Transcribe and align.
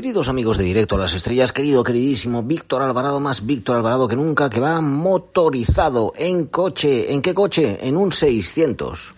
Queridos 0.00 0.30
amigos 0.30 0.56
de 0.56 0.64
Directo 0.64 0.94
a 0.94 0.98
las 0.98 1.12
Estrellas, 1.12 1.52
querido, 1.52 1.84
queridísimo 1.84 2.42
Víctor 2.42 2.80
Alvarado, 2.80 3.20
más 3.20 3.44
Víctor 3.44 3.76
Alvarado 3.76 4.08
que 4.08 4.16
nunca, 4.16 4.48
que 4.48 4.58
va 4.58 4.80
motorizado 4.80 6.14
en 6.16 6.46
coche. 6.46 7.12
¿En 7.12 7.20
qué 7.20 7.34
coche? 7.34 7.86
En 7.86 7.98
un 7.98 8.10
600. 8.10 9.12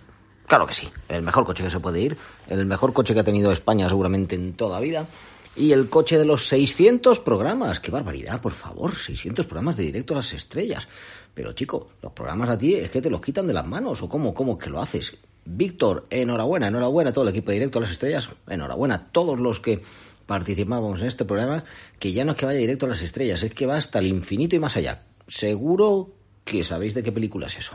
Claro 0.45 0.66
que 0.66 0.74
sí, 0.74 0.88
el 1.08 1.22
mejor 1.22 1.46
coche 1.46 1.62
que 1.62 1.70
se 1.70 1.78
puede 1.78 2.00
ir, 2.00 2.16
el 2.48 2.66
mejor 2.66 2.92
coche 2.92 3.14
que 3.14 3.20
ha 3.20 3.22
tenido 3.22 3.52
España 3.52 3.88
seguramente 3.88 4.34
en 4.34 4.55
toda 4.55 4.80
vida. 4.80 5.06
Y 5.55 5.70
el 5.70 5.88
coche 5.88 6.18
de 6.18 6.24
los 6.24 6.48
600 6.48 7.20
programas. 7.20 7.78
¡Qué 7.78 7.92
barbaridad, 7.92 8.41
por 8.41 8.52
favor! 8.52 8.96
600 8.96 9.46
programas 9.46 9.77
de 9.77 9.84
Directo 9.84 10.14
a 10.14 10.16
las 10.16 10.33
Estrellas. 10.33 10.88
Pero 11.33 11.52
chico, 11.52 11.91
los 12.02 12.10
programas 12.10 12.50
a 12.50 12.58
ti 12.58 12.74
es 12.74 12.91
que 12.91 13.00
te 13.00 13.08
los 13.08 13.20
quitan 13.20 13.46
de 13.46 13.52
las 13.52 13.69
manos. 13.69 14.02
¿O 14.02 14.08
cómo, 14.08 14.34
cómo 14.34 14.58
que 14.58 14.69
lo 14.69 14.80
haces? 14.80 15.16
Víctor, 15.44 16.06
enhorabuena, 16.10 16.66
enhorabuena 16.66 17.10
a 17.10 17.12
todo 17.12 17.22
el 17.22 17.30
equipo 17.30 17.52
de 17.52 17.58
Directo 17.58 17.78
a 17.78 17.83
las 17.83 17.92
Estrellas. 17.92 18.30
Enhorabuena 18.48 18.94
a 18.96 19.06
todos 19.12 19.38
los 19.38 19.60
que 19.60 19.83
participamos 20.27 21.01
en 21.01 21.07
este 21.07 21.25
programa, 21.25 21.65
que 21.99 22.12
ya 22.12 22.25
no 22.25 22.33
es 22.33 22.39
que 22.39 22.47
vaya 22.47 22.59
directo 22.59 22.87
a 22.87 22.91
las 22.91 23.03
estrellas, 23.03 23.42
es 23.42 23.55
que 23.55 23.67
va 23.67 23.77
hasta 23.77 23.98
el 23.98 24.06
infinito 24.06 24.56
y 24.56 24.59
más 24.59 24.77
allá. 24.77 25.05
Seguro 25.29 26.14
que 26.45 26.64
sabéis 26.64 26.95
de 26.95 27.03
qué 27.03 27.12
película 27.12 27.47
es 27.47 27.59
eso. 27.59 27.75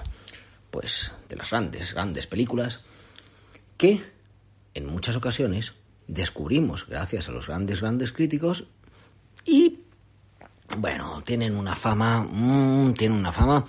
Pues 0.72 1.14
de 1.30 1.36
las 1.36 1.50
grandes, 1.50 1.94
grandes 1.94 2.28
películas 2.28 2.82
que 3.78 4.02
en 4.74 4.86
muchas 4.86 5.16
ocasiones 5.16 5.74
descubrimos 6.08 6.88
gracias 6.88 7.30
a 7.30 7.32
los 7.32 7.48
grandes, 7.48 7.82
grandes 7.82 8.12
críticos 8.12 8.66
y, 9.46 9.80
bueno, 10.78 11.24
tienen 11.24 11.56
una 11.56 11.76
fama, 11.76 12.22
mmm, 12.22 12.94
tienen 12.94 13.18
una 13.18 13.32
fama. 13.32 13.66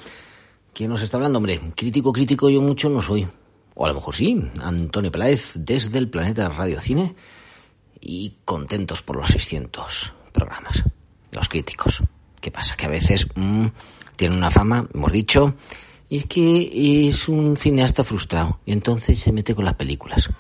¿Quién 0.73 0.91
nos 0.91 1.03
está 1.03 1.17
hablando? 1.17 1.39
Hombre, 1.39 1.61
crítico, 1.75 2.13
crítico 2.13 2.51
yo 2.51 2.61
mucho 2.61 2.89
no 2.89 3.01
soy. 3.01 3.27
O 3.75 3.85
a 3.85 3.89
lo 3.89 3.95
mejor 3.95 4.15
sí, 4.15 4.51
Antonio 4.61 5.13
Peláez 5.13 5.53
desde 5.55 5.99
el 5.99 6.11
Planeta 6.11 6.49
Radio 6.49 6.81
Cine 6.81 7.15
y 8.01 8.35
contentos 8.45 9.03
por 9.03 9.17
los 9.17 9.29
600 9.29 10.13
programas. 10.33 10.83
Los 11.33 11.49
críticos. 11.49 12.03
¿Qué 12.41 12.51
pasa? 12.51 12.77
Que 12.77 12.87
a 12.87 12.91
veces 12.91 13.27
mmm, 13.35 13.67
tienen 14.17 14.39
una 14.39 14.51
fama, 14.51 14.89
hemos 14.95 15.13
dicho, 15.13 15.55
y 16.09 16.19
es 16.19 16.27
que 16.27 17.09
es 17.09 17.29
un 17.29 17.57
cineasta 17.57 18.05
frustrado 18.05 18.61
y 18.65 18.73
entonces 18.73 19.19
se 19.19 19.33
mete 19.33 19.55
con 19.55 19.65
las 19.65 19.75
películas. 19.75 20.31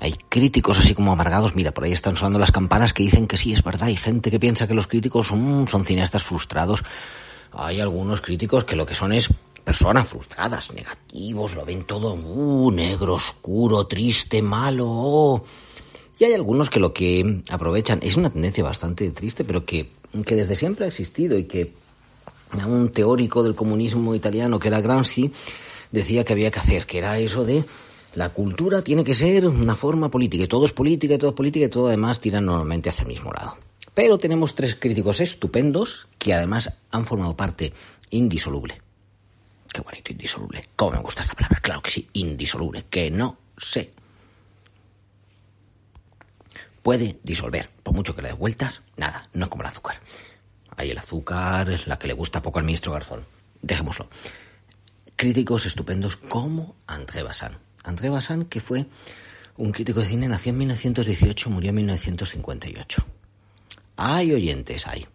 Hay 0.00 0.14
críticos 0.28 0.78
así 0.78 0.94
como 0.94 1.12
amargados, 1.12 1.56
mira, 1.56 1.72
por 1.72 1.84
ahí 1.84 1.92
están 1.92 2.14
sonando 2.14 2.38
las 2.38 2.52
campanas 2.52 2.92
que 2.92 3.02
dicen 3.02 3.26
que 3.26 3.36
sí, 3.36 3.52
es 3.52 3.64
verdad, 3.64 3.88
hay 3.88 3.96
gente 3.96 4.30
que 4.30 4.38
piensa 4.38 4.68
que 4.68 4.74
los 4.74 4.86
críticos 4.86 5.26
son, 5.26 5.66
son 5.66 5.84
cineastas 5.84 6.22
frustrados. 6.22 6.84
Hay 7.52 7.80
algunos 7.80 8.20
críticos 8.20 8.64
que 8.64 8.76
lo 8.76 8.86
que 8.86 8.94
son 8.94 9.12
es 9.12 9.28
personas 9.64 10.08
frustradas, 10.08 10.72
negativos, 10.72 11.54
lo 11.54 11.64
ven 11.64 11.84
todo 11.84 12.14
uh, 12.14 12.70
negro, 12.70 13.14
oscuro, 13.14 13.86
triste, 13.86 14.40
malo. 14.40 14.86
Oh. 14.88 15.44
Y 16.18 16.24
hay 16.24 16.32
algunos 16.32 16.68
que 16.68 16.80
lo 16.80 16.92
que 16.92 17.42
aprovechan 17.48 18.00
es 18.02 18.16
una 18.16 18.30
tendencia 18.30 18.64
bastante 18.64 19.08
triste, 19.10 19.44
pero 19.44 19.64
que, 19.64 19.90
que 20.26 20.34
desde 20.34 20.56
siempre 20.56 20.84
ha 20.84 20.88
existido 20.88 21.38
y 21.38 21.44
que 21.44 21.72
un 22.66 22.90
teórico 22.90 23.42
del 23.42 23.54
comunismo 23.54 24.14
italiano 24.14 24.58
que 24.58 24.68
era 24.68 24.80
Gramsci 24.80 25.30
decía 25.92 26.24
que 26.24 26.32
había 26.32 26.50
que 26.50 26.58
hacer, 26.58 26.86
que 26.86 26.98
era 26.98 27.18
eso 27.18 27.44
de 27.44 27.64
la 28.14 28.30
cultura 28.30 28.82
tiene 28.82 29.04
que 29.04 29.14
ser 29.14 29.46
una 29.46 29.76
forma 29.76 30.10
política, 30.10 30.44
y 30.44 30.48
todo 30.48 30.64
es 30.64 30.72
política, 30.72 31.14
y 31.14 31.18
todo 31.18 31.30
es 31.30 31.36
política, 31.36 31.66
y 31.66 31.68
todo 31.68 31.88
además 31.88 32.20
tira 32.20 32.40
normalmente 32.40 32.88
hacia 32.88 33.02
el 33.02 33.08
mismo 33.08 33.32
lado. 33.32 33.56
Pero 33.94 34.18
tenemos 34.18 34.54
tres 34.54 34.74
críticos 34.74 35.20
estupendos 35.20 36.08
que 36.18 36.34
además 36.34 36.72
han 36.90 37.04
formado 37.04 37.36
parte 37.36 37.72
indisoluble. 38.10 38.80
Qué 39.72 39.82
bonito, 39.82 40.12
indisoluble. 40.12 40.64
¿Cómo 40.74 40.92
me 40.92 41.02
gusta 41.02 41.22
esta 41.22 41.34
palabra? 41.34 41.60
Claro 41.60 41.82
que 41.82 41.90
sí, 41.90 42.08
indisoluble. 42.14 42.86
Que 42.88 43.10
no 43.10 43.36
sé 43.56 43.92
puede 46.88 47.18
disolver. 47.22 47.68
Por 47.82 47.92
mucho 47.92 48.16
que 48.16 48.22
le 48.22 48.28
dé 48.28 48.34
vueltas, 48.34 48.80
nada, 48.96 49.28
no 49.34 49.44
es 49.44 49.50
como 49.50 49.62
el 49.62 49.68
azúcar. 49.68 50.00
Hay 50.74 50.90
el 50.90 50.96
azúcar, 50.96 51.68
es 51.68 51.86
la 51.86 51.98
que 51.98 52.06
le 52.06 52.14
gusta 52.14 52.40
poco 52.40 52.60
al 52.60 52.64
ministro 52.64 52.92
Garzón. 52.92 53.26
Dejémoslo. 53.60 54.08
Críticos 55.14 55.66
estupendos 55.66 56.16
como 56.16 56.76
André 56.86 57.22
Bazin. 57.22 57.58
André 57.84 58.08
Bazin, 58.08 58.46
que 58.46 58.62
fue 58.62 58.86
un 59.58 59.72
crítico 59.72 60.00
de 60.00 60.06
cine, 60.06 60.28
nació 60.28 60.48
en 60.48 60.60
1918, 60.60 61.50
murió 61.50 61.68
en 61.68 61.76
1958. 61.76 63.04
Hay 63.98 64.32
oyentes, 64.32 64.86
hay. 64.86 65.06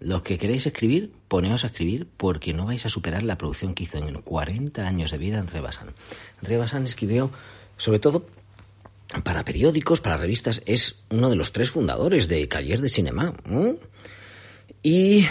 Los 0.00 0.22
que 0.22 0.36
queréis 0.36 0.66
escribir, 0.66 1.12
poneos 1.28 1.62
a 1.62 1.68
escribir 1.68 2.08
porque 2.16 2.54
no 2.54 2.66
vais 2.66 2.84
a 2.86 2.88
superar 2.88 3.22
la 3.22 3.38
producción 3.38 3.74
que 3.74 3.84
hizo 3.84 3.98
en 3.98 4.20
40 4.20 4.84
años 4.84 5.12
de 5.12 5.18
vida 5.18 5.38
André 5.38 5.60
Bazin. 5.60 5.90
André 6.40 6.56
Bazin 6.56 6.82
escribió 6.86 7.30
sobre 7.76 8.00
todo 8.00 8.26
para 9.24 9.44
periódicos, 9.44 10.00
para 10.00 10.16
revistas, 10.16 10.62
es 10.66 11.02
uno 11.10 11.30
de 11.30 11.36
los 11.36 11.52
tres 11.52 11.70
fundadores 11.70 12.28
de 12.28 12.46
Cahiers 12.48 12.82
de 12.82 12.88
Cinema. 12.88 13.34
Y 14.82 15.26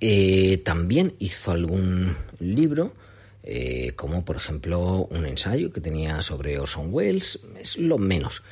eh, 0.00 0.58
también 0.58 1.14
hizo 1.18 1.50
algún 1.50 2.16
libro, 2.38 2.94
eh, 3.42 3.92
como 3.96 4.24
por 4.24 4.36
ejemplo 4.36 5.06
un 5.10 5.26
ensayo 5.26 5.72
que 5.72 5.80
tenía 5.80 6.22
sobre 6.22 6.58
Orson 6.58 6.88
Welles, 6.92 7.40
es 7.58 7.76
lo 7.76 7.98
menos. 7.98 8.42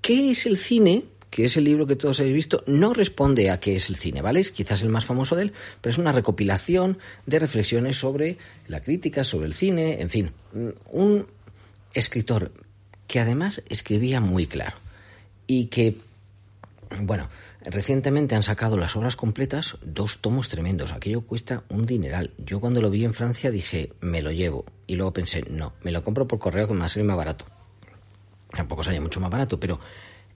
¿Qué 0.00 0.30
es 0.30 0.46
el 0.46 0.58
cine? 0.58 1.04
que 1.30 1.44
es 1.44 1.58
el 1.58 1.64
libro 1.64 1.86
que 1.86 1.94
todos 1.94 2.20
habéis 2.20 2.34
visto, 2.34 2.64
no 2.66 2.94
responde 2.94 3.50
a 3.50 3.60
qué 3.60 3.76
es 3.76 3.90
el 3.90 3.96
cine, 3.96 4.22
¿vale? 4.22 4.40
Es 4.40 4.50
quizás 4.50 4.80
el 4.80 4.88
más 4.88 5.04
famoso 5.04 5.36
de 5.36 5.42
él, 5.42 5.52
pero 5.82 5.92
es 5.92 5.98
una 5.98 6.10
recopilación 6.10 6.96
de 7.26 7.38
reflexiones 7.38 7.98
sobre 7.98 8.38
la 8.66 8.80
crítica, 8.80 9.24
sobre 9.24 9.46
el 9.46 9.52
cine, 9.52 10.00
en 10.00 10.08
fin, 10.08 10.32
un 10.90 11.26
escritor 11.92 12.50
que 13.08 13.18
además 13.18 13.62
escribía 13.68 14.20
muy 14.20 14.46
claro 14.46 14.76
y 15.48 15.66
que, 15.66 15.96
bueno, 17.00 17.28
recientemente 17.62 18.36
han 18.36 18.42
sacado 18.42 18.76
las 18.76 18.94
obras 18.94 19.16
completas, 19.16 19.78
dos 19.82 20.18
tomos 20.18 20.48
tremendos, 20.48 20.92
aquello 20.92 21.22
cuesta 21.22 21.64
un 21.70 21.86
dineral. 21.86 22.32
Yo 22.38 22.60
cuando 22.60 22.80
lo 22.80 22.90
vi 22.90 23.04
en 23.04 23.14
Francia 23.14 23.50
dije, 23.50 23.92
me 24.00 24.22
lo 24.22 24.30
llevo, 24.30 24.66
y 24.86 24.94
luego 24.94 25.12
pensé, 25.12 25.42
no, 25.50 25.72
me 25.82 25.90
lo 25.90 26.04
compro 26.04 26.28
por 26.28 26.38
correo 26.38 26.68
que 26.68 26.74
me 26.74 26.80
va 26.80 26.86
a 26.86 26.90
salir 26.90 27.08
más 27.08 27.16
barato. 27.16 27.46
Tampoco 28.54 28.82
sale 28.82 29.00
mucho 29.00 29.20
más 29.20 29.30
barato, 29.30 29.58
pero 29.58 29.80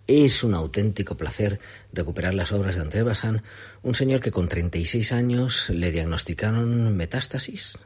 es 0.06 0.42
un 0.42 0.54
auténtico 0.54 1.16
placer 1.16 1.60
recuperar 1.92 2.34
las 2.34 2.52
obras 2.52 2.74
de 2.76 2.80
André 2.80 3.02
Bazin, 3.02 3.42
un 3.82 3.94
señor 3.94 4.20
que 4.20 4.30
con 4.30 4.48
36 4.48 5.12
años 5.12 5.68
le 5.68 5.92
diagnosticaron 5.92 6.96
metástasis. 6.96 7.78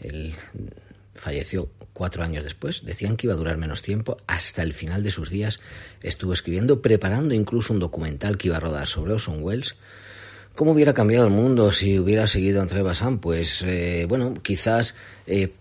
El 0.00 0.34
falleció 1.16 1.68
cuatro 1.92 2.22
años 2.22 2.44
después. 2.44 2.84
Decían 2.84 3.16
que 3.16 3.26
iba 3.26 3.34
a 3.34 3.36
durar 3.36 3.56
menos 3.56 3.82
tiempo. 3.82 4.18
Hasta 4.26 4.62
el 4.62 4.72
final 4.72 5.02
de 5.02 5.10
sus 5.10 5.30
días 5.30 5.60
estuvo 6.02 6.32
escribiendo, 6.32 6.82
preparando 6.82 7.34
incluso 7.34 7.72
un 7.72 7.80
documental 7.80 8.36
que 8.36 8.48
iba 8.48 8.58
a 8.58 8.60
rodar 8.60 8.86
sobre 8.86 9.14
Orson 9.14 9.42
Welles. 9.42 9.76
¿Cómo 10.54 10.72
hubiera 10.72 10.94
cambiado 10.94 11.26
el 11.26 11.32
mundo 11.32 11.70
si 11.72 11.98
hubiera 11.98 12.26
seguido 12.26 12.62
André? 12.62 12.82
Pues, 13.20 13.62
eh, 13.62 14.06
bueno, 14.08 14.34
quizás 14.42 14.94
eh, 15.26 15.52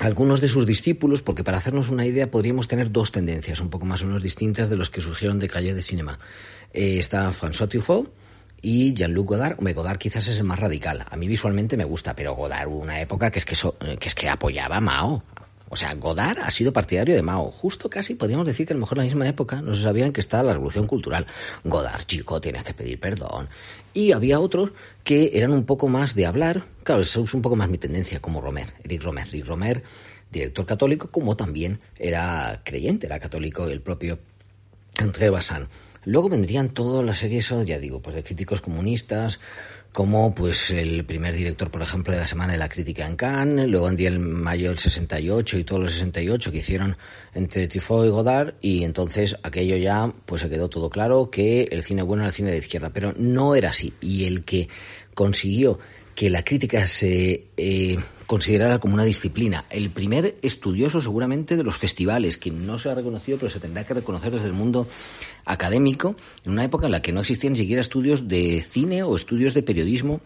algunos 0.00 0.40
de 0.40 0.48
sus 0.48 0.66
discípulos, 0.66 1.22
porque 1.22 1.44
para 1.44 1.58
hacernos 1.58 1.88
una 1.88 2.06
idea 2.06 2.30
podríamos 2.30 2.68
tener 2.68 2.90
dos 2.90 3.12
tendencias 3.12 3.60
un 3.60 3.70
poco 3.70 3.84
más 3.84 4.02
o 4.02 4.06
menos 4.06 4.22
distintas 4.22 4.70
de 4.70 4.76
los 4.76 4.90
que 4.90 5.00
surgieron 5.00 5.38
de 5.38 5.48
Calle 5.48 5.74
de 5.74 5.82
Cinema. 5.82 6.18
Eh, 6.72 6.98
está 6.98 7.32
François 7.32 7.68
Truffaut, 7.68 8.10
y 8.60 8.94
Jean-Luc 8.94 9.28
Godard, 9.28 9.58
hombre, 9.58 9.74
Godard 9.74 9.98
quizás 9.98 10.26
es 10.28 10.38
el 10.38 10.44
más 10.44 10.58
radical. 10.58 11.04
A 11.08 11.16
mí 11.16 11.28
visualmente 11.28 11.76
me 11.76 11.84
gusta, 11.84 12.14
pero 12.14 12.34
Godard 12.34 12.68
hubo 12.68 12.78
una 12.78 13.00
época 13.00 13.30
que 13.30 13.38
es 13.38 13.44
que, 13.44 13.56
que 13.98 14.08
es 14.08 14.14
que 14.14 14.28
apoyaba 14.28 14.78
a 14.78 14.80
Mao. 14.80 15.22
O 15.70 15.76
sea, 15.76 15.94
Godard 15.94 16.38
ha 16.40 16.50
sido 16.50 16.72
partidario 16.72 17.14
de 17.14 17.22
Mao. 17.22 17.50
Justo 17.50 17.90
casi 17.90 18.14
podríamos 18.14 18.46
decir 18.46 18.66
que 18.66 18.72
a 18.72 18.76
lo 18.76 18.80
mejor 18.80 18.98
en 18.98 19.04
la 19.04 19.10
misma 19.10 19.28
época 19.28 19.60
no 19.60 19.74
se 19.74 19.82
sabían 19.82 20.12
que 20.12 20.20
estaba 20.20 20.42
la 20.42 20.52
revolución 20.54 20.86
cultural. 20.86 21.26
Godard, 21.62 22.04
chico, 22.04 22.40
tienes 22.40 22.64
que 22.64 22.74
pedir 22.74 22.98
perdón. 22.98 23.48
Y 23.92 24.12
había 24.12 24.40
otros 24.40 24.72
que 25.04 25.32
eran 25.34 25.52
un 25.52 25.64
poco 25.64 25.88
más 25.88 26.14
de 26.14 26.26
hablar. 26.26 26.64
Claro, 26.84 27.02
eso 27.02 27.22
es 27.22 27.34
un 27.34 27.42
poco 27.42 27.54
más 27.54 27.68
mi 27.68 27.78
tendencia, 27.78 28.20
como 28.20 28.40
Romer, 28.40 28.74
Eric 28.82 29.02
Romer. 29.02 29.28
Eric 29.28 29.46
Romer, 29.46 29.82
director 30.32 30.64
católico, 30.64 31.10
como 31.10 31.36
también 31.36 31.80
era 31.98 32.62
creyente, 32.64 33.06
era 33.06 33.18
católico 33.20 33.68
el 33.68 33.82
propio 33.82 34.18
André 34.96 35.30
Bazin. 35.30 35.68
Luego 36.04 36.28
vendrían 36.28 36.70
todas 36.70 37.04
las 37.04 37.18
series, 37.18 37.52
ya 37.64 37.78
digo, 37.78 38.00
pues 38.00 38.16
de 38.16 38.22
críticos 38.22 38.60
comunistas, 38.60 39.40
como 39.92 40.34
pues 40.34 40.70
el 40.70 41.04
primer 41.04 41.34
director, 41.34 41.70
por 41.70 41.82
ejemplo, 41.82 42.12
de 42.12 42.20
la 42.20 42.26
Semana 42.26 42.52
de 42.52 42.58
la 42.58 42.68
Crítica 42.68 43.06
en 43.06 43.16
Cannes, 43.16 43.68
luego 43.68 43.86
vendría 43.86 44.10
el 44.10 44.20
mayo 44.20 44.68
del 44.68 44.78
68 44.78 45.58
y 45.58 45.64
todos 45.64 45.82
los 45.82 45.92
68 45.94 46.52
que 46.52 46.58
hicieron 46.58 46.96
entre 47.34 47.66
Truffaut 47.68 48.06
y 48.06 48.10
Godard, 48.10 48.54
y 48.60 48.84
entonces 48.84 49.36
aquello 49.42 49.76
ya 49.76 50.12
pues 50.26 50.42
se 50.42 50.48
quedó 50.48 50.68
todo 50.68 50.90
claro 50.90 51.30
que 51.30 51.68
el 51.72 51.82
cine 51.82 52.02
bueno 52.02 52.22
era 52.22 52.28
el 52.28 52.34
cine 52.34 52.50
de 52.50 52.58
izquierda, 52.58 52.90
pero 52.90 53.12
no 53.16 53.54
era 53.54 53.70
así. 53.70 53.92
Y 54.00 54.26
el 54.26 54.44
que 54.44 54.68
consiguió 55.14 55.78
que 56.18 56.30
la 56.30 56.42
crítica 56.42 56.88
se 56.88 57.46
eh, 57.56 57.96
considerara 58.26 58.80
como 58.80 58.94
una 58.94 59.04
disciplina. 59.04 59.66
El 59.70 59.90
primer 59.90 60.34
estudioso 60.42 61.00
seguramente 61.00 61.54
de 61.54 61.62
los 61.62 61.76
festivales, 61.76 62.38
que 62.38 62.50
no 62.50 62.76
se 62.76 62.90
ha 62.90 62.96
reconocido, 62.96 63.38
pero 63.38 63.52
se 63.52 63.60
tendrá 63.60 63.84
que 63.84 63.94
reconocer 63.94 64.32
desde 64.32 64.48
el 64.48 64.52
mundo 64.52 64.88
académico, 65.44 66.16
en 66.44 66.50
una 66.50 66.64
época 66.64 66.86
en 66.86 66.92
la 66.92 67.02
que 67.02 67.12
no 67.12 67.20
existían 67.20 67.52
ni 67.52 67.60
siquiera 67.60 67.80
estudios 67.80 68.26
de 68.26 68.60
cine 68.62 69.04
o 69.04 69.14
estudios 69.14 69.54
de 69.54 69.62
periodismo 69.62 70.20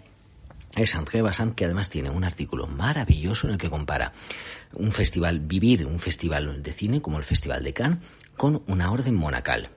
es 0.77 0.95
André 0.95 1.21
Bazin, 1.21 1.51
que 1.51 1.67
además 1.67 1.91
tiene 1.91 2.09
un 2.09 2.25
artículo 2.25 2.67
maravilloso 2.67 3.47
en 3.47 3.53
el 3.53 3.59
que 3.59 3.69
compara 3.69 4.15
un 4.73 4.93
festival, 4.93 5.41
vivir 5.41 5.85
un 5.85 5.99
festival 5.99 6.63
de 6.63 6.73
cine 6.73 7.03
como 7.03 7.19
el 7.19 7.25
Festival 7.25 7.63
de 7.63 7.75
Cannes, 7.75 7.99
con 8.39 8.63
una 8.67 8.91
orden 8.93 9.15
monacal. 9.15 9.69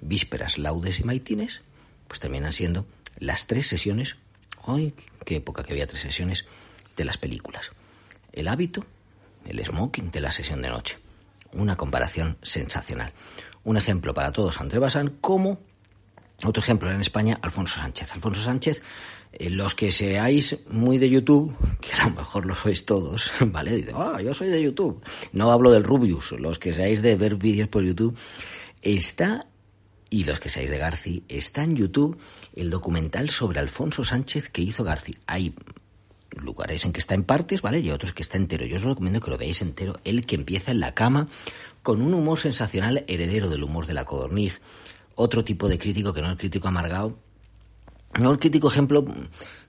Vísperas, 0.00 0.56
laudes 0.56 1.00
y 1.00 1.04
maitines, 1.04 1.60
pues 2.08 2.18
terminan 2.18 2.54
siendo 2.54 2.86
las 3.18 3.46
tres 3.46 3.66
sesiones 3.66 4.16
Hoy, 4.64 4.94
qué 5.24 5.36
época 5.36 5.64
que 5.64 5.72
había 5.72 5.86
tres 5.86 6.02
sesiones 6.02 6.44
de 6.96 7.04
las 7.04 7.18
películas. 7.18 7.72
El 8.32 8.48
hábito, 8.48 8.84
el 9.44 9.64
smoking 9.64 10.10
de 10.10 10.20
la 10.20 10.30
sesión 10.30 10.62
de 10.62 10.70
noche. 10.70 10.98
Una 11.52 11.76
comparación 11.76 12.38
sensacional. 12.42 13.12
Un 13.64 13.76
ejemplo 13.76 14.14
para 14.14 14.32
todos, 14.32 14.60
André 14.60 14.78
Bazán, 14.78 15.18
como 15.20 15.58
otro 16.44 16.62
ejemplo 16.62 16.90
en 16.90 17.00
España, 17.00 17.38
Alfonso 17.42 17.78
Sánchez. 17.78 18.12
Alfonso 18.12 18.40
Sánchez, 18.40 18.82
eh, 19.32 19.50
los 19.50 19.74
que 19.74 19.90
seáis 19.90 20.58
muy 20.68 20.98
de 20.98 21.10
YouTube, 21.10 21.56
que 21.80 21.92
a 21.92 22.04
lo 22.04 22.14
mejor 22.16 22.46
lo 22.46 22.54
sois 22.54 22.84
todos, 22.84 23.30
¿vale? 23.40 23.76
Dice, 23.76 23.92
ah, 23.94 24.20
yo 24.22 24.32
soy 24.32 24.48
de 24.48 24.62
YouTube. 24.62 25.02
No 25.32 25.50
hablo 25.50 25.72
del 25.72 25.84
Rubius, 25.84 26.32
los 26.32 26.58
que 26.58 26.72
seáis 26.72 27.02
de 27.02 27.16
ver 27.16 27.36
vídeos 27.36 27.68
por 27.68 27.82
YouTube, 27.82 28.16
está 28.80 29.46
y 30.12 30.24
los 30.24 30.40
que 30.40 30.50
seáis 30.50 30.68
de 30.68 30.76
Garci, 30.76 31.24
está 31.30 31.64
en 31.64 31.74
YouTube 31.74 32.18
el 32.54 32.68
documental 32.68 33.30
sobre 33.30 33.60
Alfonso 33.60 34.04
Sánchez 34.04 34.50
que 34.50 34.60
hizo 34.60 34.84
Garci. 34.84 35.16
Hay 35.26 35.54
lugares 36.36 36.84
en 36.84 36.92
que 36.92 37.00
está 37.00 37.14
en 37.14 37.24
partes, 37.24 37.62
¿vale? 37.62 37.78
Y 37.78 37.90
otros 37.90 38.12
que 38.12 38.20
está 38.20 38.36
entero. 38.36 38.66
Yo 38.66 38.76
os 38.76 38.82
recomiendo 38.82 39.20
que 39.22 39.30
lo 39.30 39.38
veáis 39.38 39.62
entero. 39.62 39.98
El 40.04 40.26
que 40.26 40.34
empieza 40.34 40.70
en 40.70 40.80
la 40.80 40.92
cama 40.92 41.28
con 41.82 42.02
un 42.02 42.12
humor 42.12 42.38
sensacional 42.38 43.06
heredero 43.08 43.48
del 43.48 43.62
humor 43.62 43.86
de 43.86 43.94
la 43.94 44.04
codorniz. 44.04 44.60
Otro 45.14 45.44
tipo 45.44 45.70
de 45.70 45.78
crítico 45.78 46.12
que 46.12 46.20
no 46.20 46.30
el 46.30 46.36
crítico 46.36 46.68
amargado, 46.68 47.16
no, 48.20 48.30
el 48.30 48.38
crítico 48.38 48.68
ejemplo, 48.68 49.06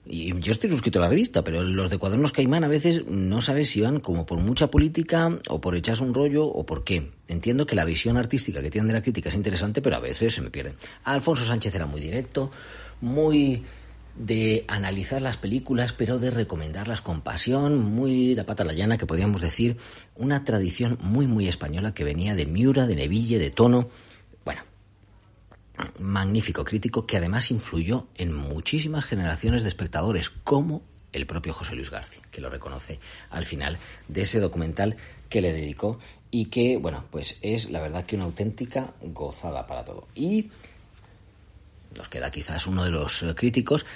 y 0.04 0.38
yo 0.40 0.52
estoy 0.52 0.68
suscrito 0.68 0.98
a 0.98 1.02
la 1.02 1.08
revista, 1.08 1.42
pero 1.42 1.62
los 1.62 1.88
de 1.88 1.96
Cuadernos 1.96 2.32
Caimán 2.32 2.62
a 2.62 2.68
veces 2.68 3.06
no 3.06 3.40
sabes 3.40 3.70
si 3.70 3.80
van 3.80 4.00
como 4.00 4.26
por 4.26 4.38
mucha 4.38 4.70
política 4.70 5.38
o 5.48 5.60
por 5.62 5.74
echarse 5.76 6.02
un 6.02 6.12
rollo 6.12 6.44
o 6.44 6.66
por 6.66 6.84
qué. 6.84 7.10
Entiendo 7.26 7.64
que 7.64 7.74
la 7.74 7.86
visión 7.86 8.18
artística 8.18 8.60
que 8.60 8.70
tienen 8.70 8.88
de 8.88 8.94
la 8.94 9.02
crítica 9.02 9.30
es 9.30 9.34
interesante, 9.34 9.80
pero 9.80 9.96
a 9.96 10.00
veces 10.00 10.34
se 10.34 10.42
me 10.42 10.50
pierde. 10.50 10.74
Alfonso 11.04 11.46
Sánchez 11.46 11.74
era 11.74 11.86
muy 11.86 12.02
directo, 12.02 12.50
muy 13.00 13.64
de 14.16 14.64
analizar 14.68 15.22
las 15.22 15.38
películas, 15.38 15.94
pero 15.94 16.18
de 16.18 16.30
recomendarlas 16.30 17.00
con 17.00 17.22
pasión, 17.22 17.78
muy 17.78 18.34
la 18.34 18.44
pata 18.44 18.62
la 18.62 18.74
llana, 18.74 18.98
que 18.98 19.06
podríamos 19.06 19.40
decir, 19.40 19.78
una 20.16 20.44
tradición 20.44 20.98
muy, 21.00 21.26
muy 21.26 21.48
española 21.48 21.94
que 21.94 22.04
venía 22.04 22.34
de 22.34 22.44
Miura, 22.44 22.86
de 22.86 22.96
Neville, 22.96 23.38
de 23.38 23.50
Tono 23.50 23.88
magnífico 25.98 26.64
crítico 26.64 27.06
que 27.06 27.16
además 27.16 27.50
influyó 27.50 28.06
en 28.16 28.34
muchísimas 28.34 29.04
generaciones 29.04 29.62
de 29.62 29.68
espectadores, 29.68 30.30
como 30.30 30.82
el 31.12 31.26
propio 31.26 31.52
José 31.52 31.74
Luis 31.74 31.90
García, 31.90 32.22
que 32.30 32.40
lo 32.40 32.50
reconoce 32.50 32.98
al 33.30 33.44
final 33.44 33.78
de 34.08 34.22
ese 34.22 34.40
documental 34.40 34.96
que 35.28 35.40
le 35.40 35.52
dedicó 35.52 35.98
y 36.30 36.46
que, 36.46 36.76
bueno, 36.76 37.04
pues 37.10 37.38
es 37.42 37.70
la 37.70 37.80
verdad 37.80 38.04
que 38.04 38.16
una 38.16 38.24
auténtica 38.24 38.92
gozada 39.00 39.66
para 39.66 39.84
todo. 39.84 40.08
Y 40.14 40.50
nos 41.96 42.08
queda 42.08 42.30
quizás 42.30 42.66
uno 42.66 42.84
de 42.84 42.90
los 42.90 43.22
eh, 43.22 43.34
críticos, 43.34 43.86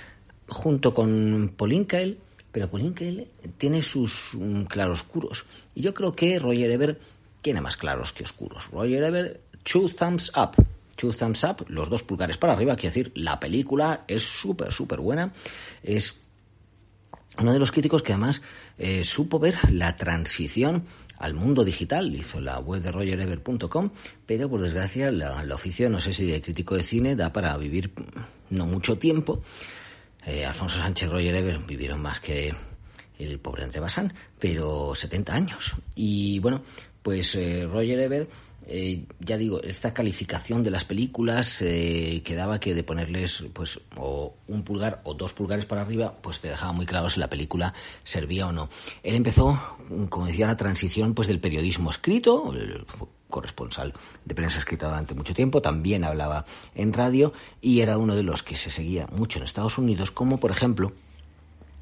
junto 0.49 0.95
con 0.95 1.55
Kael, 1.87 2.19
pero 2.53 2.71
Kael 2.71 3.29
tiene 3.57 3.83
sus 3.83 4.31
mm, 4.35 4.63
claroscuros. 4.63 5.47
Y 5.75 5.83
yo 5.83 5.93
creo 5.95 6.13
que 6.13 6.39
Roger 6.39 6.71
Ebert 6.71 7.01
tiene 7.43 7.61
más 7.61 7.77
claros 7.77 8.13
que 8.13 8.25
oscuros. 8.25 8.71
Roger 8.71 9.03
Ebert, 9.03 9.41
two 9.65 9.89
thumbs 9.89 10.31
up 10.37 10.55
two 10.99 11.13
thumbs 11.13 11.45
up, 11.45 11.65
los 11.69 11.89
dos 11.89 12.03
pulgares 12.03 12.37
para 12.37 12.53
arriba, 12.53 12.75
quiero 12.77 12.95
decir, 12.95 13.13
la 13.15 13.41
película 13.41 14.05
es 14.09 14.23
súper, 14.23 14.73
súper 14.73 15.01
buena. 15.01 15.33
Es 15.83 16.17
uno 17.39 17.53
de 17.53 17.59
los 17.59 17.71
críticos 17.71 18.03
que 18.03 18.13
además 18.13 18.43
eh, 18.77 19.05
supo 19.05 19.39
ver 19.39 19.57
la 19.73 19.97
transición 19.97 20.85
al 21.19 21.35
mundo 21.35 21.65
digital, 21.65 22.15
hizo 22.15 22.41
la 22.41 22.59
web 22.59 22.83
de 22.83 22.93
rogerever.com, 22.93 23.91
pero 24.27 24.51
por 24.51 24.61
desgracia 24.61 25.11
la, 25.11 25.55
oficio, 25.55 25.89
no 25.89 26.01
sé 26.01 26.13
si 26.13 26.27
de 26.27 26.43
crítico 26.43 26.77
de 26.77 26.83
cine, 26.83 27.17
da 27.17 27.33
para 27.33 27.57
vivir 27.57 27.93
no 28.51 28.67
mucho 28.67 28.99
tiempo. 28.99 29.43
Eh, 30.27 30.45
Alfonso 30.45 30.81
Sánchez 30.81 31.09
Roger 31.09 31.35
Ever 31.35 31.59
vivieron 31.61 32.03
más 32.03 32.21
que 32.21 32.55
el 33.19 33.39
pobre 33.39 33.65
André 33.65 33.81
Bazán, 33.81 34.13
pero 34.39 34.95
70 34.95 35.35
años. 35.35 35.77
Y 35.95 36.39
bueno, 36.39 36.63
pues 37.03 37.35
eh, 37.35 37.67
Roger 37.67 38.01
Ever 38.01 38.29
eh, 38.71 39.07
ya 39.19 39.39
digo, 39.39 39.63
esta 39.63 39.95
calificación 39.95 40.63
de 40.63 40.71
las 40.71 40.85
películas 40.85 41.63
eh, 41.63 42.21
quedaba 42.23 42.61
que 42.61 42.75
de 42.75 42.85
ponerles 42.85 43.43
pues 43.55 43.81
o 43.97 44.35
un 44.47 44.63
pulgar 44.63 45.01
o 45.05 45.15
dos 45.15 45.33
pulgares 45.33 45.65
para 45.65 45.81
arriba, 45.81 46.15
pues 46.21 46.41
te 46.41 46.49
dejaba 46.49 46.73
muy 46.73 46.85
claro 46.85 47.09
si 47.09 47.19
la 47.19 47.31
película 47.31 47.73
servía 48.05 48.47
o 48.47 48.53
no. 48.53 48.69
Él 49.03 49.15
empezó, 49.15 49.59
como 50.11 50.27
decía, 50.27 50.47
la 50.47 50.59
transición 50.59 51.15
pues 51.15 51.29
del 51.29 51.41
periodismo 51.41 51.89
escrito, 51.89 52.55
corresponsal 53.31 53.95
de 54.27 54.35
prensa 54.35 54.59
escrita 54.59 54.89
durante 54.89 55.15
mucho 55.15 55.33
tiempo, 55.33 55.63
también 55.63 56.05
hablaba 56.05 56.45
en 56.75 56.93
radio 56.93 57.33
y 57.63 57.81
era 57.81 57.97
uno 57.97 58.15
de 58.15 58.23
los 58.23 58.43
que 58.43 58.55
se 58.55 58.69
seguía 58.69 59.07
mucho 59.07 59.39
en 59.39 59.45
Estados 59.45 59.79
Unidos, 59.79 60.11
como 60.11 60.39
por 60.39 60.51
ejemplo, 60.51 60.93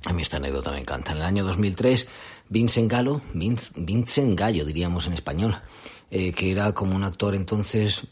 a 0.07 0.13
mí 0.13 0.23
esta 0.23 0.37
anécdota 0.37 0.71
me 0.71 0.81
encanta, 0.81 1.13
en 1.13 1.19
el 1.19 1.25
año 1.25 1.45
2003 1.45 2.07
Vincent 2.49 2.91
Gallo, 2.91 3.21
Vincent 3.35 4.39
Gallo 4.39 4.65
diríamos 4.65 5.07
en 5.07 5.15
español, 5.15 5.61
eh, 6.11 6.33
que 6.33 6.53
era 6.53 6.73
como 6.73 6.95
un 6.95 7.03
actor 7.03 7.35
entonces 7.35 8.07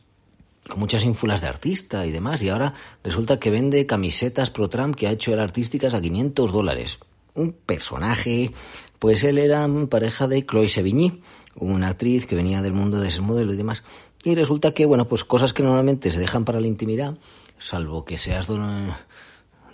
con 0.69 0.81
muchas 0.81 1.05
ínfulas 1.05 1.41
de 1.41 1.49
artista 1.49 2.05
y 2.05 2.11
demás, 2.11 2.43
y 2.43 2.49
ahora 2.49 2.75
resulta 3.05 3.38
que 3.38 3.50
vende 3.50 3.87
camisetas 3.87 4.50
pro 4.50 4.69
Trump 4.69 4.96
que 4.96 5.06
ha 5.06 5.12
hecho 5.12 5.32
el 5.32 5.38
artísticas 5.38 5.94
a 5.94 6.00
500 6.00 6.52
dólares. 6.52 6.99
Un 7.35 7.52
personaje, 7.52 8.52
pues 8.99 9.25
él 9.25 9.38
era 9.38 9.69
pareja 9.88 10.26
de 10.26 10.44
Chloe 10.44 10.69
Sevigny, 10.69 11.20
una 11.56 11.88
actriz 11.88 12.26
que 12.26 12.35
venía 12.35 12.62
del 12.62 12.73
mundo 12.73 12.99
de 12.99 13.08
ese 13.08 13.20
modelo 13.20 13.52
y 13.52 13.56
demás. 13.56 13.82
Y 14.23 14.35
resulta 14.35 14.73
que, 14.73 14.87
bueno, 14.87 15.06
pues 15.06 15.23
cosas 15.23 15.52
que 15.52 15.62
normalmente 15.62 16.11
se 16.11 16.19
dejan 16.19 16.46
para 16.46 16.61
la 16.61 16.67
intimidad, 16.67 17.19
salvo 17.58 18.05
que 18.05 18.19
seas 18.19 18.46
Donald... 18.46 18.94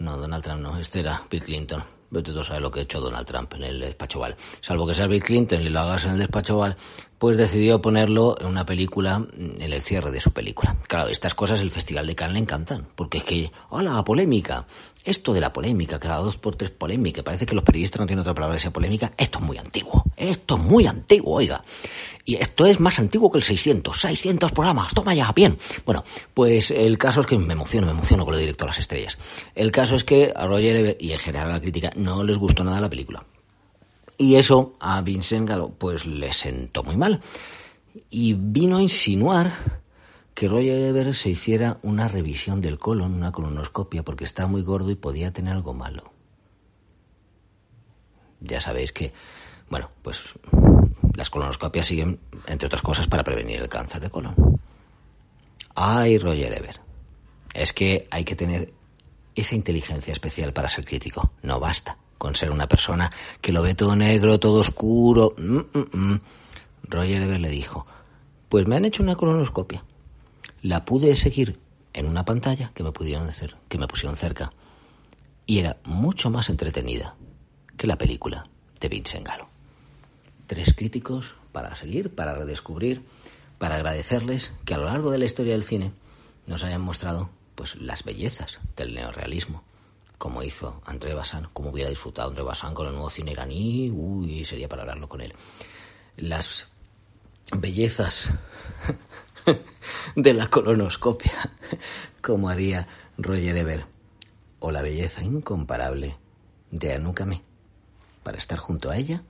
No, 0.01 0.17
Donald 0.17 0.43
Trump 0.43 0.63
no, 0.63 0.79
este 0.79 1.01
era 1.01 1.25
Bill 1.31 1.45
Clinton 1.45 2.00
Vete 2.11 2.33
tú 2.33 2.43
sabes 2.43 2.61
lo 2.61 2.71
que 2.71 2.81
ha 2.81 2.83
hecho 2.83 3.01
Donald 3.01 3.27
Trump 3.27 3.55
en 3.55 3.65
el 3.65 3.81
despacho 3.81 4.19
Oval. 4.19 4.37
Salvo 4.61 4.87
que 4.87 4.95
sea 4.95 5.07
Bill 5.07 5.23
Clinton 5.23 5.61
y 5.61 5.69
lo 5.69 5.81
hagas 5.81 6.05
en 6.07 6.13
el 6.13 6.19
despacho 6.19 6.57
Oval, 6.57 6.77
pues 7.21 7.37
decidió 7.37 7.83
ponerlo 7.83 8.35
en 8.41 8.47
una 8.47 8.65
película, 8.65 9.27
en 9.37 9.61
el 9.61 9.83
cierre 9.83 10.11
de 10.11 10.23
su 10.23 10.31
película. 10.33 10.79
Claro, 10.89 11.11
estas 11.11 11.35
cosas 11.35 11.61
el 11.61 11.71
Festival 11.71 12.07
de 12.07 12.15
Cannes 12.15 12.33
le 12.33 12.41
encantan, 12.41 12.87
porque 12.97 13.19
es 13.19 13.25
que, 13.25 13.53
hola, 13.69 14.03
polémica. 14.05 14.67
Esto 15.05 15.35
de 15.35 15.41
la 15.43 15.53
polémica, 15.53 16.01
cada 16.01 16.17
dos 16.17 16.39
por 16.39 16.57
tres 16.57 16.71
polémica, 16.71 17.23
parece 17.23 17.45
que 17.45 17.55
los 17.55 17.63
periodistas 17.63 18.01
no 18.01 18.07
tienen 18.07 18.23
otra 18.23 18.33
palabra 18.33 18.57
que 18.57 18.63
sea 18.63 18.73
polémica. 18.73 19.13
Esto 19.19 19.39
es 19.39 19.45
muy 19.45 19.59
antiguo, 19.59 20.03
esto 20.17 20.57
es 20.57 20.63
muy 20.63 20.87
antiguo, 20.87 21.37
oiga. 21.37 21.63
Y 22.25 22.37
esto 22.37 22.65
es 22.65 22.81
más 22.81 22.99
antiguo 22.99 23.31
que 23.31 23.37
el 23.37 23.45
600, 23.45 24.01
600 24.01 24.53
programas, 24.53 24.95
toma 24.95 25.13
ya, 25.13 25.31
bien. 25.33 25.59
Bueno, 25.85 26.03
pues 26.33 26.71
el 26.71 26.97
caso 26.97 27.21
es 27.21 27.27
que 27.27 27.37
me 27.37 27.53
emociono, 27.53 27.87
me 27.87 27.93
emociono 27.93 28.25
con 28.25 28.33
lo 28.33 28.39
directo 28.39 28.65
a 28.65 28.69
las 28.69 28.79
estrellas. 28.79 29.19
El 29.55 29.71
caso 29.73 29.95
es 29.95 30.05
que 30.05 30.33
a 30.35 30.47
Roger 30.47 30.75
Ebert 30.75 31.03
y 31.03 31.13
en 31.13 31.19
general 31.19 31.51
a 31.51 31.53
la 31.55 31.61
crítica 31.61 31.93
no 31.97 32.25
les 32.25 32.39
gustó 32.39 32.65
nada 32.65 32.81
la 32.81 32.89
película. 32.89 33.27
Y 34.21 34.37
eso 34.37 34.75
a 34.81 35.01
Vincent 35.01 35.49
Gallo 35.49 35.71
pues 35.71 36.05
le 36.05 36.35
sentó 36.35 36.83
muy 36.83 36.95
mal. 36.95 37.23
Y 38.11 38.35
vino 38.35 38.77
a 38.77 38.83
insinuar 38.83 39.51
que 40.35 40.47
Roger 40.47 40.79
Ebert 40.79 41.15
se 41.15 41.31
hiciera 41.31 41.79
una 41.83 42.07
revisión 42.07 42.61
del 42.61 42.79
colon, 42.79 43.15
una 43.15 43.33
colonoscopia, 43.33 44.03
porque 44.03 44.25
estaba 44.25 44.47
muy 44.47 44.61
gordo 44.61 44.91
y 44.91 44.95
podía 44.95 45.33
tener 45.33 45.55
algo 45.55 45.73
malo. 45.73 46.13
Ya 48.41 48.61
sabéis 48.61 48.93
que, 48.93 49.15
bueno, 49.71 49.91
pues 50.03 50.35
las 51.15 51.31
colonoscopias 51.31 51.87
siguen, 51.87 52.21
entre 52.47 52.67
otras 52.67 52.83
cosas, 52.83 53.07
para 53.07 53.25
prevenir 53.25 53.59
el 53.59 53.71
cáncer 53.71 54.03
de 54.03 54.11
colon. 54.11 54.35
Ay, 55.75 56.19
Roger 56.19 56.53
Ebert. 56.53 56.83
Es 57.55 57.73
que 57.73 58.07
hay 58.11 58.25
que 58.25 58.37
tener 58.37 58.71
esa 59.35 59.55
inteligencia 59.55 60.13
especial 60.13 60.53
para 60.53 60.69
ser 60.69 60.85
crítico. 60.85 61.33
No 61.43 61.59
basta 61.59 61.97
con 62.21 62.35
ser 62.35 62.51
una 62.51 62.69
persona 62.69 63.11
que 63.41 63.51
lo 63.51 63.63
ve 63.63 63.75
todo 63.75 63.97
negro, 63.97 64.39
todo 64.39 64.61
oscuro. 64.61 65.35
Mm, 65.39 65.61
mm, 65.73 65.97
mm. 65.97 66.21
Roger 66.83 67.23
Ebert 67.23 67.41
le 67.41 67.49
dijo, 67.49 67.87
pues 68.51 68.67
me 68.67 68.77
han 68.77 68.85
hecho 68.85 69.03
una 69.03 69.17
colonoscopia. 69.17 69.83
la 70.61 70.85
pude 70.85 71.17
seguir 71.17 71.59
en 71.95 72.05
una 72.05 72.27
pantalla 72.27 72.73
que 72.75 72.83
me 72.83 72.93
pudieron 72.93 73.27
hacer, 73.27 73.57
que 73.71 73.79
me 73.79 73.89
pusieron 73.89 74.19
cerca. 74.19 74.53
Y 75.47 75.61
era 75.61 75.79
mucho 75.85 76.29
más 76.29 76.51
entretenida 76.51 77.17
que 77.79 77.87
la 77.87 77.97
película 77.97 78.47
de 78.81 78.89
Vincent 78.91 79.27
Galo. 79.27 79.49
Tres 80.47 80.75
críticos 80.75 81.37
para 81.53 81.75
seguir, 81.75 82.15
para 82.15 82.35
redescubrir, 82.35 83.03
para 83.57 83.77
agradecerles 83.77 84.53
que 84.67 84.75
a 84.75 84.79
lo 84.79 84.85
largo 84.85 85.11
de 85.11 85.17
la 85.17 85.25
historia 85.25 85.55
del 85.55 85.65
cine 85.65 85.93
nos 86.47 86.65
hayan 86.65 86.83
mostrado 86.83 87.31
pues 87.55 87.77
las 87.77 88.05
bellezas 88.05 88.59
del 88.77 88.95
neorrealismo, 88.95 89.65
como 90.21 90.43
hizo 90.43 90.83
André 90.85 91.15
Bazin, 91.15 91.49
como 91.55 91.71
hubiera 91.71 91.89
disfrutado 91.89 92.29
André 92.29 92.43
Bazin 92.43 92.75
con 92.75 92.87
el 92.87 92.93
nuevo 92.93 93.09
cine 93.09 93.33
iraní, 93.33 93.91
uy, 93.91 94.45
sería 94.45 94.69
para 94.69 94.83
hablarlo 94.83 95.09
con 95.09 95.23
él. 95.23 95.33
Las 96.19 96.69
bellezas 97.57 98.31
de 100.17 100.35
la 100.35 100.49
colonoscopia, 100.49 101.33
como 102.23 102.51
haría 102.51 102.87
Roger 103.17 103.57
Ebert, 103.57 103.87
o 104.59 104.71
la 104.71 104.83
belleza 104.83 105.23
incomparable 105.23 106.19
de 106.71 106.93
Anúcame. 106.93 107.43
Para 108.23 108.37
estar 108.37 108.59
junto 108.59 108.91
a 108.91 108.99
ella, 108.99 109.23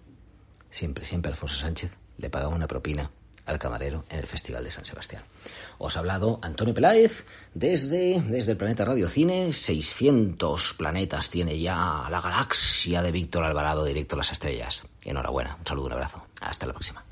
siempre, 0.70 1.04
siempre 1.04 1.30
Alfonso 1.30 1.56
Sánchez 1.56 1.98
le 2.18 2.30
pagaba 2.30 2.52
una 2.52 2.66
propina 2.66 3.12
al 3.50 3.58
camarero 3.58 4.04
en 4.08 4.20
el 4.20 4.26
Festival 4.26 4.64
de 4.64 4.70
San 4.70 4.84
Sebastián. 4.84 5.24
Os 5.78 5.96
ha 5.96 6.00
hablado 6.00 6.38
Antonio 6.42 6.72
Peláez 6.72 7.24
desde, 7.54 8.20
desde 8.22 8.52
el 8.52 8.56
planeta 8.56 8.84
Radio 8.84 9.08
Cine. 9.08 9.52
600 9.52 10.74
planetas 10.74 11.28
tiene 11.28 11.58
ya 11.58 12.06
la 12.10 12.20
galaxia 12.20 13.02
de 13.02 13.12
Víctor 13.12 13.44
Alvarado 13.44 13.84
directo 13.84 14.14
a 14.14 14.18
las 14.18 14.32
estrellas. 14.32 14.82
Enhorabuena, 15.04 15.56
un 15.58 15.66
saludo, 15.66 15.86
un 15.86 15.92
abrazo. 15.92 16.26
Hasta 16.40 16.66
la 16.66 16.72
próxima. 16.72 17.04